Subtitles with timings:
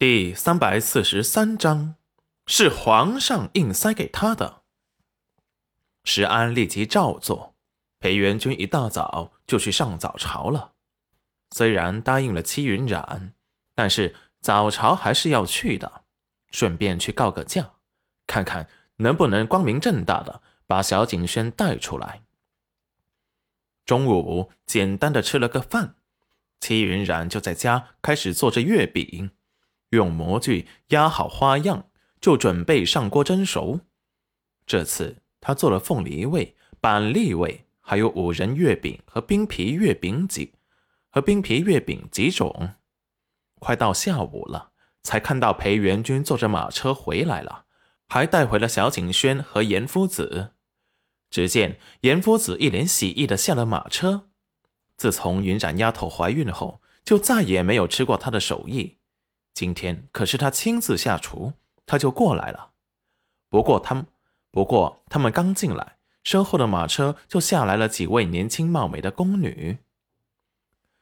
[0.00, 1.96] 第三百四十三章，
[2.46, 4.62] 是皇上硬塞给他的。
[6.04, 7.56] 石安立即照做。
[7.98, 10.74] 裴元君一大早就去上早朝了。
[11.50, 13.34] 虽然答应了戚云染，
[13.74, 16.04] 但是早朝还是要去的，
[16.52, 17.72] 顺便去告个假，
[18.24, 18.68] 看看
[18.98, 22.22] 能不能光明正大的把小景轩带出来。
[23.84, 25.96] 中午简单的吃了个饭，
[26.60, 29.32] 戚云染就在家开始做着月饼。
[29.90, 31.88] 用模具压好花样，
[32.20, 33.80] 就准备上锅蒸熟。
[34.66, 40.54] 这次他做了凤梨味、板栗味，还有五仁月饼和冰皮月饼几
[41.10, 42.74] 和冰皮月饼几种。
[43.58, 44.72] 快到下午了，
[45.02, 47.64] 才看到裴元君坐着马车回来了，
[48.08, 50.52] 还带回了小景轩和严夫子。
[51.30, 54.28] 只见严夫子一脸喜意的下了马车。
[54.96, 58.97] 自从云染丫头怀孕后，就再也没有吃过她的手艺。
[59.58, 61.52] 今天可是他亲自下厨，
[61.84, 62.74] 他就过来了。
[63.48, 64.06] 不过他们，
[64.52, 69.78] 不过他们刚进来，身后的马车就下来了几位年轻貌美的宫女。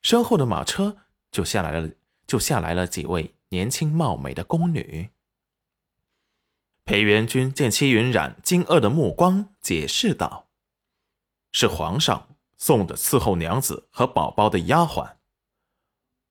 [0.00, 0.96] 身后的马车
[1.30, 1.90] 就下来了，
[2.26, 5.10] 就下来了几位年轻貌美的宫女。
[6.86, 10.46] 裴元君见戚云染惊愕的目光，解释道
[11.52, 15.16] ：“是皇上送的伺候娘子和宝宝的丫鬟。”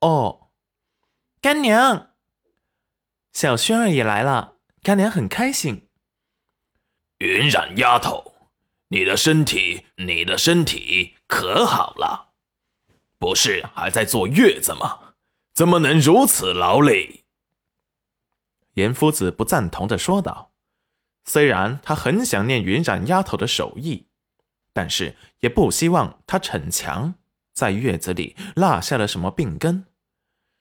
[0.02, 0.47] 哦。
[1.48, 2.09] 干娘，
[3.31, 5.88] 小轩儿也来了，干娘很开心。
[7.20, 8.34] 云染丫头，
[8.89, 12.34] 你的身体，你的身体可好了？
[13.17, 15.14] 不是还在坐月子吗？
[15.54, 17.23] 怎么能如此劳累？
[18.73, 20.52] 严夫子不赞同的说道。
[21.23, 24.08] 虽然他很想念云染丫头的手艺，
[24.73, 27.14] 但是也不希望她逞强，
[27.54, 29.86] 在月子里落下了什么病根。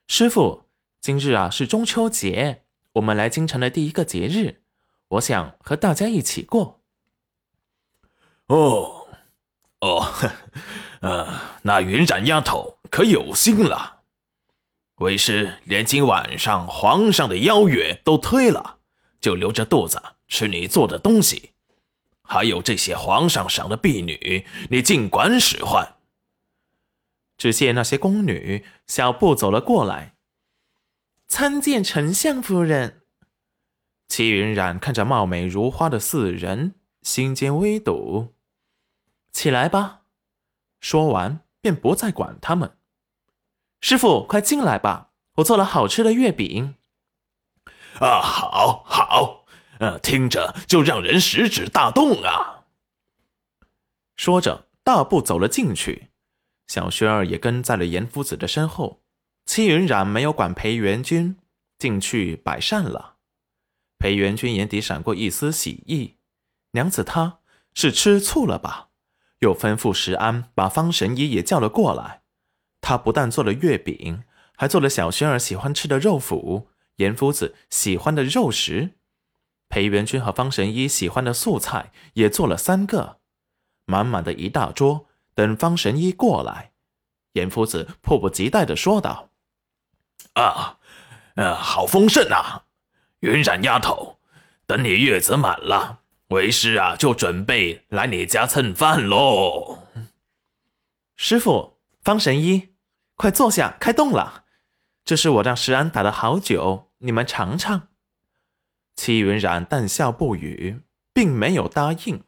[0.07, 0.65] 师傅。
[1.07, 4.59] 今日啊是中秋节，我们来京城的第一个节日，
[5.07, 6.81] 我想和大家一起过。
[8.47, 9.07] 哦，
[9.79, 10.05] 哦，
[10.99, 14.01] 呃，那云染丫头可有心了。
[14.95, 18.79] 为师连今晚上皇上的邀约都推了，
[19.21, 21.51] 就留着肚子吃你做的东西。
[22.21, 25.95] 还有这些皇上赏的婢女，你尽管使唤。
[27.37, 30.16] 只见那些宫女小步走了过来。
[31.39, 33.03] 参见丞相夫人。
[34.07, 38.33] 齐云染看着貌美如花的四人，心间微堵。
[39.31, 40.01] 起来吧。
[40.79, 42.75] 说完，便不再管他们。
[43.81, 46.73] 师傅，快进来吧，我做了好吃的月饼。
[47.99, 49.45] 啊，好，好，
[49.77, 52.63] 呃，听着就让人食指大动啊。
[54.15, 56.07] 说着，大步走了进去。
[56.65, 59.03] 小轩儿也跟在了严夫子的身后。
[59.47, 61.37] 戚云染没有管裴元君，
[61.79, 63.15] 进去摆膳了。
[63.97, 66.17] 裴元君眼底闪过一丝喜意，
[66.71, 67.39] 娘子她
[67.73, 68.89] 是吃醋了吧？
[69.39, 72.23] 又吩咐石安把方神医也叫了过来。
[72.81, 74.23] 他不但做了月饼，
[74.55, 78.95] 还做了小轩儿喜欢吃的肉脯，严夫子喜欢的肉食，
[79.69, 83.19] 裴元君和方神医喜欢的素菜也做了三个，
[83.85, 85.07] 满满的一大桌。
[85.33, 86.73] 等方神医过来，
[87.33, 89.26] 严夫子迫不及待地说道。
[90.41, 90.77] 啊，
[91.35, 92.65] 呃，好丰盛啊！
[93.21, 94.19] 云染丫头，
[94.67, 99.87] 等你月子满了，为师啊就准备来你家蹭饭喽。
[101.15, 102.75] 师傅，方神医，
[103.15, 104.45] 快坐下，开动了。
[105.03, 107.87] 这是我让石安打的好酒，你们尝尝。
[108.95, 110.81] 戚云染淡笑不语，
[111.13, 112.23] 并没有答应。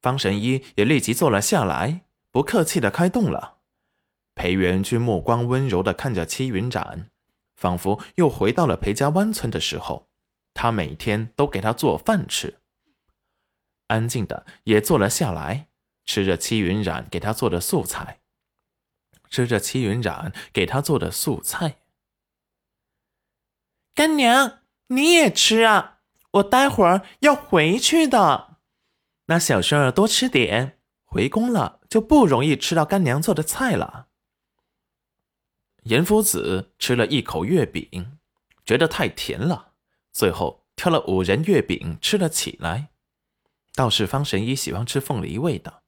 [0.00, 3.51] 方神医也立即坐了下来，不客气的开动了。
[4.42, 7.08] 裴元君目光温柔的看着戚云染，
[7.54, 10.08] 仿佛又回到了裴家湾村的时候。
[10.52, 12.58] 他每天都给他做饭吃，
[13.86, 15.68] 安静的也坐了下来，
[16.04, 18.18] 吃着戚云染给他做的素菜，
[19.30, 21.76] 吃着戚云染给他做的素菜。
[23.94, 26.00] 干娘，你也吃啊！
[26.32, 28.56] 我待会儿要回去的。
[29.26, 34.08] 那小生儿多吃点，回宫了就不容易吃到干娘做的菜了。
[35.82, 38.18] 严夫子吃了一口月饼，
[38.64, 39.72] 觉得太甜了，
[40.12, 42.90] 最后挑了五仁月饼吃了起来。
[43.74, 45.82] 倒是方神医喜欢吃凤梨味的，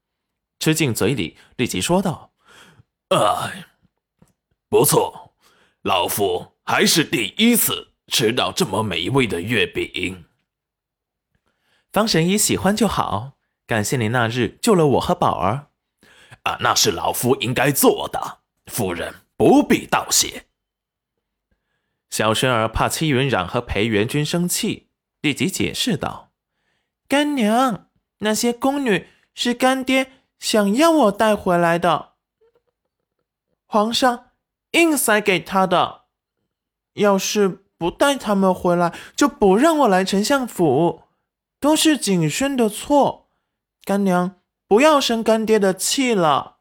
[0.58, 2.32] 吃进嘴里立即说道
[3.14, 3.66] ：“哎，
[4.68, 5.34] 不错，
[5.82, 10.24] 老夫还是第一次吃到这么美味的月饼。”
[11.92, 13.36] 方神医喜欢就好，
[13.66, 15.70] 感谢你那日救了我和宝儿。
[16.42, 19.23] 啊，那是老夫应该做的，夫人。
[19.44, 20.46] 不必道谢。
[22.08, 24.88] 小轩儿怕戚云染和裴元君生气，
[25.20, 26.30] 立即解释道
[27.06, 32.14] ：“干娘，那些宫女是干爹想要我带回来的，
[33.66, 34.30] 皇上
[34.70, 36.04] 硬塞给他的。
[36.94, 41.02] 要是不带他们回来，就不让我来丞相府，
[41.60, 43.28] 都是景轩的错。
[43.84, 46.52] 干娘，不要生干爹的气了。”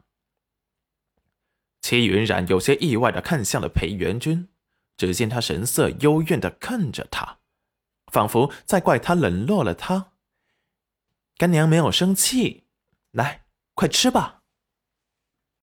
[1.84, 4.50] 戚云染有些意外的看向了裴元君。
[4.96, 7.40] 只见他神色幽怨的看着他，
[8.12, 10.12] 仿佛在怪他冷落了他。
[11.36, 12.66] 干娘没有生气，
[13.12, 14.43] 来，快吃吧。